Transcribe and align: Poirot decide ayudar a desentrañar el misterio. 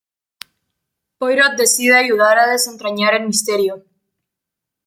Poirot 1.19 1.57
decide 1.59 1.95
ayudar 1.95 2.39
a 2.39 2.47
desentrañar 2.49 3.13
el 3.13 3.27
misterio. 3.27 3.83